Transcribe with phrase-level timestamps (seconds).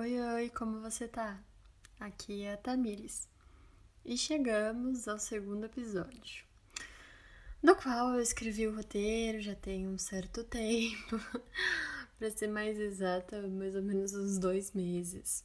[0.00, 1.42] Oi, oi, como você tá?
[1.98, 3.28] Aqui é a Tamires.
[4.04, 6.44] E chegamos ao segundo episódio,
[7.60, 11.18] do qual eu escrevi o roteiro já tem um certo tempo,
[12.16, 15.44] para ser mais exata, mais ou menos uns dois meses.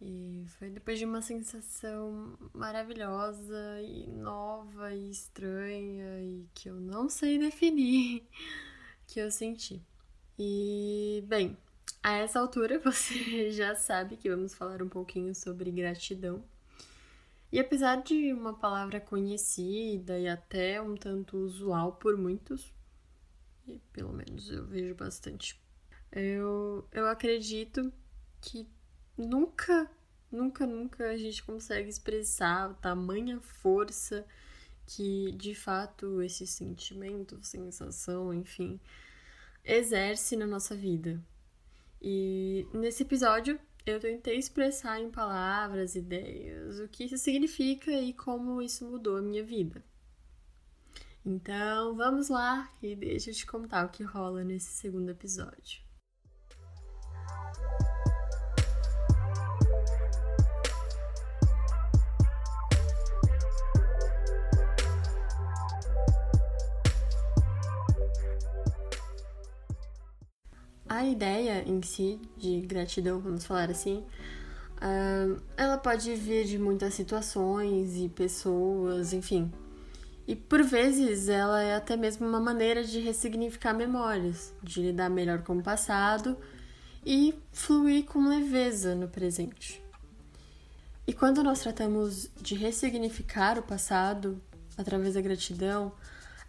[0.00, 7.08] E foi depois de uma sensação maravilhosa e nova e estranha e que eu não
[7.08, 8.22] sei definir
[9.08, 9.82] que eu senti.
[10.38, 11.58] E, bem,
[12.06, 16.44] a essa altura você já sabe que vamos falar um pouquinho sobre gratidão.
[17.50, 22.72] E apesar de uma palavra conhecida e até um tanto usual por muitos,
[23.66, 25.60] e pelo menos eu vejo bastante,
[26.12, 27.92] eu, eu acredito
[28.40, 28.68] que
[29.18, 29.90] nunca,
[30.30, 34.24] nunca, nunca a gente consegue expressar a tamanha força
[34.86, 38.78] que de fato esse sentimento, sensação, enfim,
[39.64, 41.20] exerce na nossa vida.
[42.08, 48.62] E nesse episódio eu tentei expressar em palavras, ideias, o que isso significa e como
[48.62, 49.82] isso mudou a minha vida.
[51.24, 55.82] Então vamos lá e deixa eu te contar o que rola nesse segundo episódio.
[70.96, 74.04] A ideia em si de gratidão, vamos falar assim,
[75.56, 79.52] ela pode vir de muitas situações e pessoas, enfim.
[80.26, 85.42] E por vezes ela é até mesmo uma maneira de ressignificar memórias, de lidar melhor
[85.42, 86.36] com o passado
[87.04, 89.82] e fluir com leveza no presente.
[91.06, 94.42] E quando nós tratamos de ressignificar o passado
[94.76, 95.92] através da gratidão,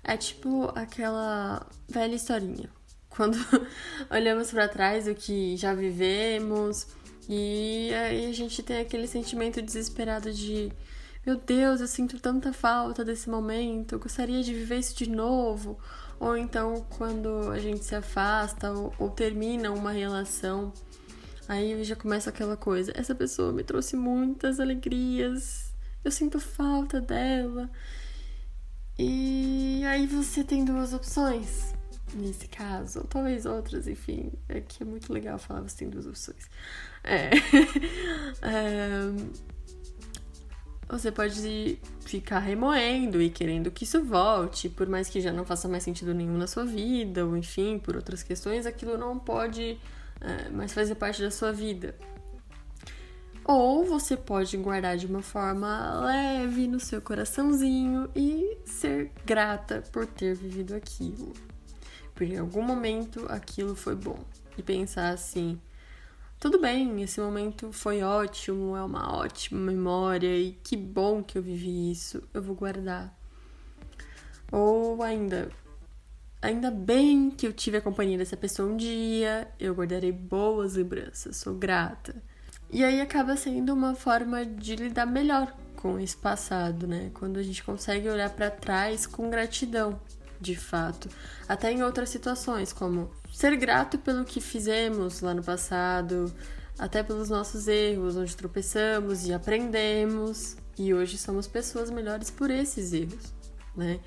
[0.03, 2.76] é tipo aquela velha historinha
[3.17, 3.35] quando
[4.11, 6.85] olhamos para trás o que já vivemos
[7.27, 10.71] e aí a gente tem aquele sentimento desesperado de
[11.25, 15.77] meu Deus, eu sinto tanta falta desse momento, eu gostaria de viver isso de novo.
[16.17, 20.71] Ou então quando a gente se afasta ou, ou termina uma relação,
[21.49, 27.69] aí já começa aquela coisa, essa pessoa me trouxe muitas alegrias, eu sinto falta dela.
[28.97, 31.76] E aí você tem duas opções
[32.15, 36.05] nesse caso, ou talvez outras, enfim, é que é muito legal falar você tem duas
[36.05, 36.49] opções.
[37.03, 37.31] É.
[40.89, 45.67] Você pode ficar remoendo e querendo que isso volte, por mais que já não faça
[45.67, 49.77] mais sentido nenhum na sua vida, ou enfim, por outras questões, aquilo não pode
[50.21, 51.93] é, mais fazer parte da sua vida.
[53.43, 60.05] Ou você pode guardar de uma forma leve no seu coraçãozinho e ser grata por
[60.05, 61.33] ter vivido aquilo
[62.23, 64.19] em algum momento aquilo foi bom.
[64.57, 65.59] E pensar assim:
[66.39, 71.41] tudo bem, esse momento foi ótimo, é uma ótima memória e que bom que eu
[71.41, 73.11] vivi isso, eu vou guardar.
[74.51, 75.49] Ou ainda,
[76.41, 81.37] ainda bem que eu tive a companhia dessa pessoa um dia, eu guardarei boas lembranças,
[81.37, 82.15] sou grata.
[82.69, 87.09] E aí acaba sendo uma forma de lidar melhor com esse passado, né?
[87.13, 89.99] Quando a gente consegue olhar para trás com gratidão
[90.39, 91.09] de fato,
[91.47, 96.33] até em outras situações, como ser grato pelo que fizemos lá no passado,
[96.77, 102.93] até pelos nossos erros, onde tropeçamos e aprendemos, e hoje somos pessoas melhores por esses
[102.93, 103.33] erros,
[103.75, 103.99] né?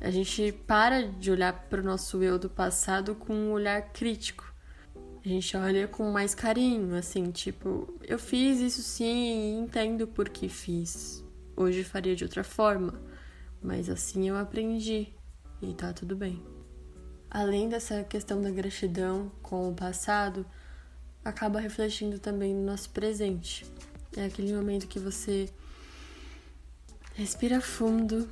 [0.00, 4.52] A gente para de olhar para o nosso eu do passado com um olhar crítico.
[5.24, 10.48] A gente olha com mais carinho, assim, tipo, eu fiz isso sim entendo por que
[10.48, 11.24] fiz.
[11.56, 13.00] Hoje faria de outra forma,
[13.62, 15.14] mas assim eu aprendi
[15.70, 16.42] e tá tudo bem.
[17.30, 20.46] Além dessa questão da gratidão com o passado,
[21.24, 23.66] acaba refletindo também no nosso presente.
[24.16, 25.48] É aquele momento que você
[27.14, 28.28] respira fundo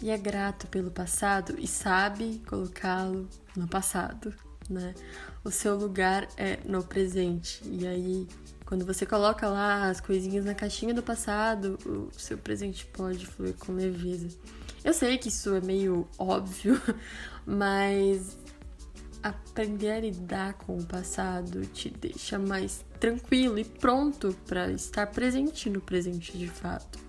[0.00, 4.32] e é grato pelo passado e sabe colocá-lo no passado,
[4.68, 4.94] né?
[5.42, 7.62] O seu lugar é no presente.
[7.64, 8.28] E aí,
[8.64, 13.54] quando você coloca lá as coisinhas na caixinha do passado, o seu presente pode fluir
[13.54, 14.28] com leveza.
[14.86, 16.80] Eu sei que isso é meio óbvio,
[17.44, 18.38] mas
[19.20, 25.68] aprender a lidar com o passado te deixa mais tranquilo e pronto para estar presente
[25.68, 27.00] no presente de fato.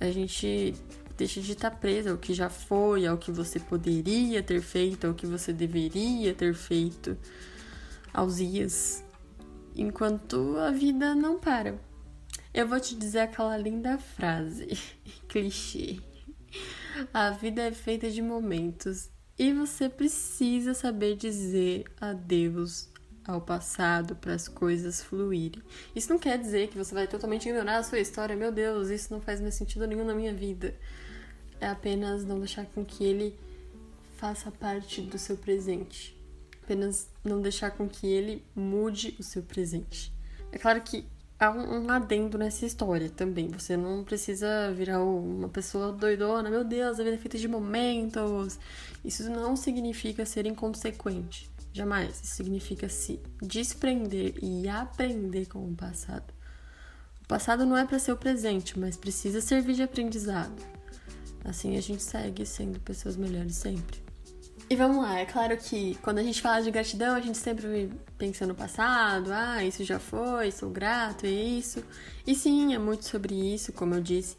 [0.00, 0.74] A gente
[1.18, 5.12] deixa de estar presa ao que já foi, ao que você poderia ter feito, ao
[5.12, 7.14] que você deveria ter feito,
[8.10, 9.04] aos dias,
[9.76, 11.78] enquanto a vida não para.
[12.54, 14.78] Eu vou te dizer aquela linda frase,
[15.28, 16.13] clichê.
[17.12, 22.88] A vida é feita de momentos e você precisa saber dizer adeus
[23.26, 25.60] ao passado para as coisas fluírem.
[25.94, 29.12] Isso não quer dizer que você vai totalmente ignorar a sua história, meu Deus, isso
[29.12, 30.76] não faz mais sentido nenhum na minha vida.
[31.60, 33.36] É apenas não deixar com que ele
[34.16, 36.16] faça parte do seu presente.
[36.62, 40.14] Apenas não deixar com que ele mude o seu presente.
[40.52, 41.04] É claro que
[41.38, 43.48] há um adendo nessa história também.
[43.48, 48.58] Você não precisa virar uma pessoa doidona, meu Deus, a vida é feita de momentos.
[49.04, 51.50] Isso não significa ser inconsequente.
[51.72, 52.20] Jamais.
[52.22, 56.32] Isso significa se desprender e aprender com o passado.
[57.22, 60.62] O passado não é para ser o presente, mas precisa servir de aprendizado.
[61.44, 64.03] Assim a gente segue sendo pessoas melhores sempre.
[64.68, 67.90] E vamos lá, é claro que quando a gente fala de gratidão, a gente sempre
[68.16, 71.84] pensa no passado, ah, isso já foi, sou grato, é isso.
[72.26, 74.38] E sim, é muito sobre isso, como eu disse,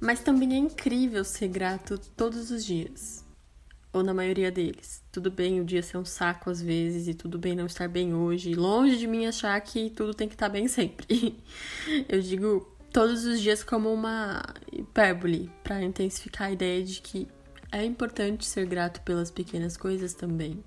[0.00, 3.24] mas também é incrível ser grato todos os dias.
[3.92, 5.02] Ou na maioria deles.
[5.12, 8.14] Tudo bem o dia ser um saco às vezes, e tudo bem não estar bem
[8.14, 8.54] hoje.
[8.54, 11.36] Longe de mim achar que tudo tem que estar bem sempre.
[12.08, 14.40] eu digo todos os dias como uma
[14.72, 17.28] hipérbole, para intensificar a ideia de que
[17.74, 20.62] é importante ser grato pelas pequenas coisas também.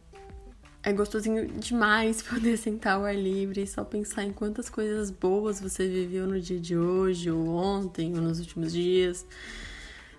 [0.84, 5.62] É gostosinho demais poder sentar ao ar livre e só pensar em quantas coisas boas
[5.62, 9.26] você viveu no dia de hoje, ou ontem, ou nos últimos dias.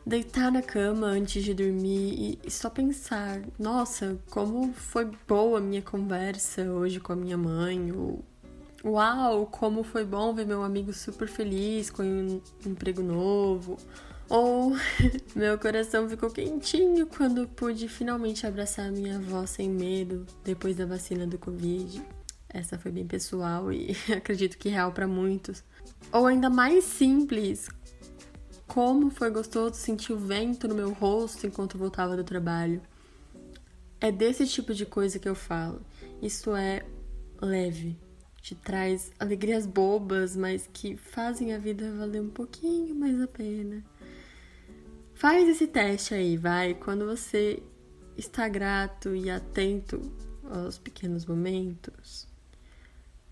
[0.05, 5.83] Deitar na cama antes de dormir e só pensar: nossa, como foi boa a minha
[5.83, 8.25] conversa hoje com a minha mãe, ou
[8.85, 13.77] uau, como foi bom ver meu amigo super feliz com um emprego novo
[14.29, 14.73] ou
[15.35, 21.27] meu coração ficou quentinho quando pude finalmente abraçar minha avó sem medo depois da vacina
[21.27, 22.03] do Covid.
[22.49, 25.65] Essa foi bem pessoal e acredito que real para muitos.
[26.13, 27.69] Ou ainda mais simples,
[28.67, 32.81] como foi gostoso sentir o vento no meu rosto enquanto voltava do trabalho.
[34.01, 35.81] É desse tipo de coisa que eu falo.
[36.23, 36.85] Isso é
[37.41, 37.99] leve,
[38.49, 43.85] te traz alegrias bobas, mas que fazem a vida valer um pouquinho mais a pena.
[45.15, 46.73] Faz esse teste aí, vai.
[46.73, 47.63] Quando você
[48.17, 50.01] está grato e atento
[50.51, 52.27] aos pequenos momentos,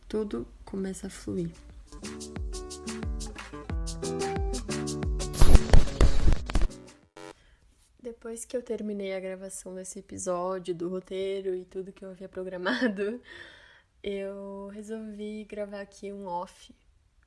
[0.07, 1.51] tudo começa a fluir.
[8.03, 12.29] Depois que eu terminei a gravação desse episódio, do roteiro e tudo que eu havia
[12.29, 13.19] programado,
[14.08, 16.75] eu resolvi gravar aqui um off,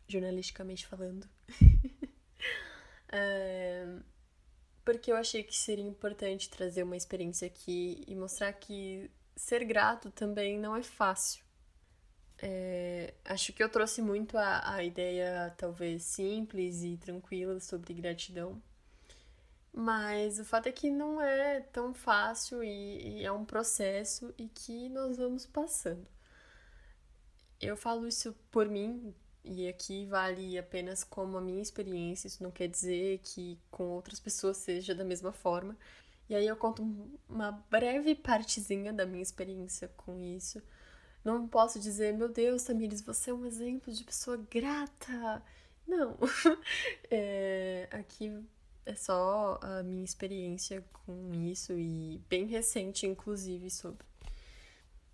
[0.07, 1.29] jornalisticamente falando.
[3.11, 3.85] é
[4.89, 10.09] porque eu achei que seria importante trazer uma experiência aqui e mostrar que ser grato
[10.09, 11.43] também não é fácil.
[12.41, 18.59] É, acho que eu trouxe muito a, a ideia, talvez simples e tranquila, sobre gratidão.
[19.71, 24.47] Mas o fato é que não é tão fácil e, e é um processo e
[24.47, 26.07] que nós vamos passando.
[27.61, 29.13] Eu falo isso por mim,
[29.43, 34.19] e aqui vale apenas como a minha experiência, isso não quer dizer que com outras
[34.19, 35.75] pessoas seja da mesma forma.
[36.29, 36.83] E aí eu conto
[37.27, 40.61] uma breve partezinha da minha experiência com isso.
[41.23, 45.43] Não posso dizer, meu Deus, Tamires, você é um exemplo de pessoa grata.
[45.87, 46.15] Não.
[47.09, 48.31] é, aqui
[48.85, 54.05] é só a minha experiência com isso e bem recente, inclusive, sobre.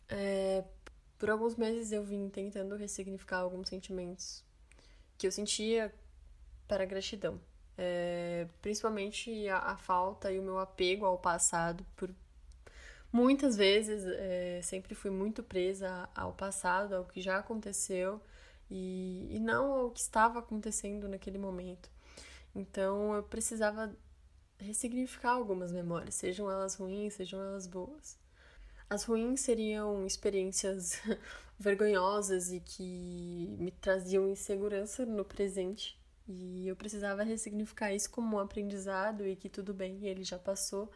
[0.09, 0.63] É,
[1.17, 4.43] por alguns meses eu vim tentando ressignificar alguns sentimentos
[5.17, 5.93] que eu sentia
[6.67, 7.39] para gratidão.
[7.77, 11.85] É, principalmente a, a, falta e o meu apego ao passado.
[11.95, 12.13] Por
[13.11, 18.21] muitas vezes é, sempre fui muito presa ao passado, ao que já aconteceu
[18.69, 21.89] e, e não ao que estava acontecendo naquele momento.
[22.53, 23.93] Então eu precisava
[24.57, 28.17] ressignificar algumas memórias, sejam elas ruins, sejam elas boas.
[28.89, 31.01] As ruins seriam experiências
[31.57, 35.99] vergonhosas e que me traziam insegurança no presente.
[36.27, 40.89] E eu precisava ressignificar isso como um aprendizado e que tudo bem, ele já passou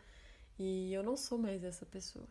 [0.57, 2.27] e eu não sou mais essa pessoa.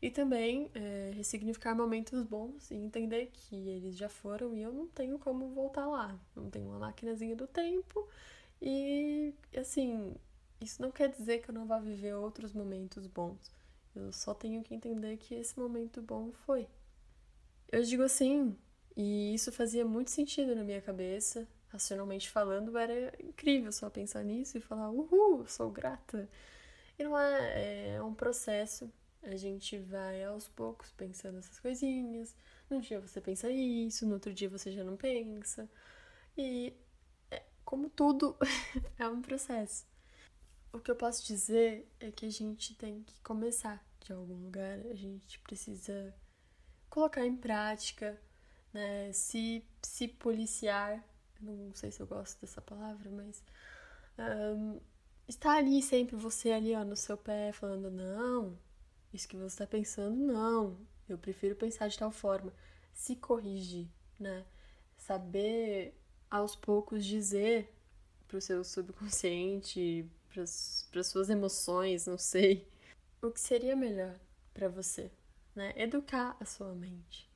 [0.00, 4.86] E também é, ressignificar momentos bons e entender que eles já foram e eu não
[4.86, 6.16] tenho como voltar lá.
[6.36, 8.08] Não tenho uma maquinazinha do tempo
[8.62, 10.14] e, assim,
[10.60, 13.57] isso não quer dizer que eu não vá viver outros momentos bons.
[13.94, 16.68] Eu só tenho que entender que esse momento bom foi.
[17.70, 18.56] Eu digo assim,
[18.96, 24.58] e isso fazia muito sentido na minha cabeça, racionalmente falando, era incrível só pensar nisso
[24.58, 26.28] e falar, uhul, sou grata.
[26.98, 28.90] E não é, é um processo,
[29.22, 32.34] a gente vai aos poucos pensando essas coisinhas.
[32.70, 35.68] Num dia você pensa isso, no outro dia você já não pensa.
[36.36, 36.72] E
[37.30, 38.36] é, como tudo,
[38.98, 39.86] é um processo.
[40.72, 44.78] O que eu posso dizer é que a gente tem que começar de algum lugar,
[44.90, 46.14] a gente precisa
[46.90, 48.20] colocar em prática,
[48.72, 49.12] né?
[49.12, 51.02] Se, se policiar,
[51.40, 53.42] não sei se eu gosto dessa palavra, mas
[54.18, 54.80] um,
[55.26, 58.58] está ali sempre você ali ó, no seu pé falando não,
[59.12, 62.52] isso que você está pensando não, eu prefiro pensar de tal forma,
[62.92, 64.44] se corrigir, né?
[64.96, 65.94] Saber
[66.30, 67.72] aos poucos dizer
[68.26, 70.06] para o seu subconsciente,
[70.90, 72.66] para as suas emoções, não sei,
[73.20, 74.18] o que seria melhor
[74.54, 75.10] para você,
[75.54, 75.72] né?
[75.76, 77.28] Educar a sua mente.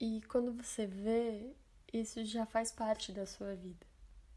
[0.00, 1.54] E quando você vê,
[1.92, 3.86] isso já faz parte da sua vida.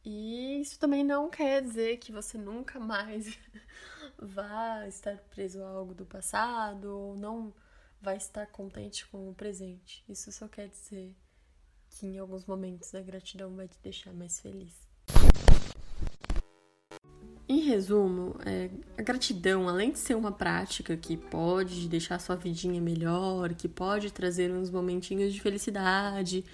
[0.03, 3.37] E isso também não quer dizer que você nunca mais
[4.19, 7.53] vá estar preso a algo do passado ou não
[7.99, 10.05] vai estar contente com o presente.
[10.07, 11.15] Isso só quer dizer
[11.89, 14.84] que em alguns momentos a gratidão vai te deixar mais feliz.
[17.65, 23.55] Resumo, é, a gratidão, além de ser uma prática que pode deixar sua vidinha melhor,
[23.55, 26.45] que pode trazer uns momentinhos de felicidade,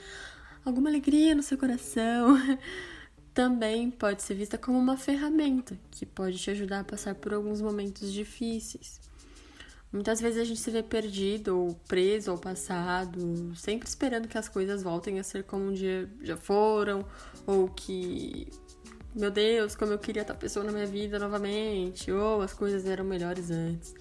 [0.63, 2.37] alguma alegria no seu coração,
[3.33, 7.61] também pode ser vista como uma ferramenta que pode te ajudar a passar por alguns
[7.61, 9.01] momentos difíceis.
[9.91, 14.47] Muitas vezes a gente se vê perdido ou preso ao passado, sempre esperando que as
[14.47, 17.05] coisas voltem a ser como um dia já foram,
[17.45, 18.47] ou que
[19.13, 23.03] meu Deus, como eu queria estar pessoa na minha vida novamente, ou as coisas eram
[23.03, 23.93] melhores antes.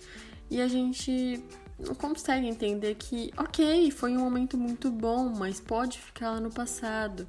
[0.50, 1.42] E a gente
[1.78, 6.50] não consegue entender que, ok, foi um momento muito bom, mas pode ficar lá no
[6.50, 7.26] passado,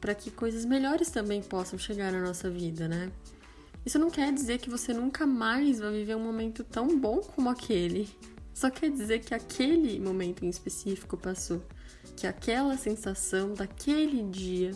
[0.00, 3.10] para que coisas melhores também possam chegar na nossa vida, né?
[3.84, 7.48] Isso não quer dizer que você nunca mais vai viver um momento tão bom como
[7.48, 8.08] aquele.
[8.52, 11.62] Só quer dizer que aquele momento em específico passou,
[12.16, 14.72] que aquela sensação daquele dia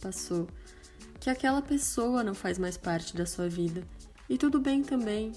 [0.00, 0.48] passou
[1.26, 3.82] que aquela pessoa não faz mais parte da sua vida.
[4.28, 5.32] E tudo bem também.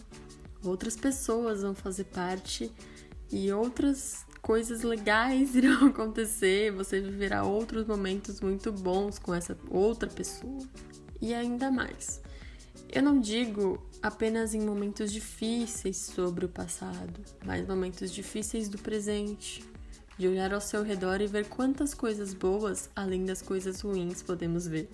[0.63, 2.72] Outras pessoas vão fazer parte
[3.31, 6.72] e outras coisas legais irão acontecer.
[6.74, 10.60] Você viverá outros momentos muito bons com essa outra pessoa.
[11.19, 12.22] E ainda mais.
[12.88, 19.65] Eu não digo apenas em momentos difíceis sobre o passado, mas momentos difíceis do presente,
[20.19, 24.67] de olhar ao seu redor e ver quantas coisas boas, além das coisas ruins, podemos
[24.67, 24.88] ver.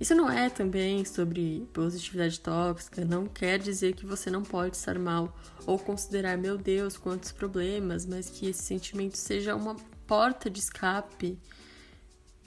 [0.00, 4.98] Isso não é também sobre positividade tóxica, não quer dizer que você não pode estar
[4.98, 9.76] mal ou considerar, meu Deus, quantos problemas, mas que esse sentimento seja uma
[10.06, 11.38] porta de escape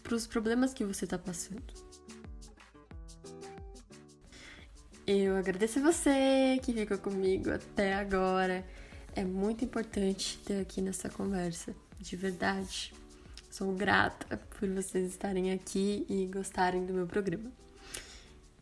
[0.02, 1.62] para os problemas que você está passando.
[5.06, 8.66] Eu agradeço a você que ficou comigo até agora.
[9.16, 12.94] É muito importante ter aqui nessa conversa, de verdade.
[13.54, 17.52] Sou grata por vocês estarem aqui e gostarem do meu programa.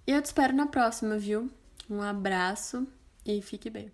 [0.05, 1.49] E eu te espero na próxima, viu?
[1.89, 2.85] Um abraço
[3.25, 3.89] e fique bem.